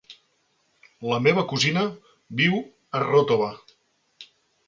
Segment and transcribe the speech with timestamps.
[1.09, 1.83] La meva cosina
[2.41, 3.51] viu a Ròtova.